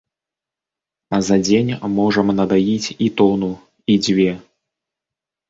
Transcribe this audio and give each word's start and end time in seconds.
А 1.17 1.19
за 1.27 1.37
дзень 1.47 1.69
можам 1.97 2.27
надаіць 2.39 2.89
і 3.09 3.11
тону, 3.23 3.51
і 3.95 4.01
дзве! 4.09 4.29